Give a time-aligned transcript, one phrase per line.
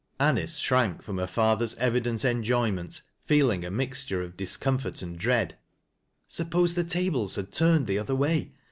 [0.19, 5.59] Anice shrank from her father's evident enjoyment, feel ing a mixture of discomfort and dread.
[6.25, 8.51] Suppose the tables had turned the other way.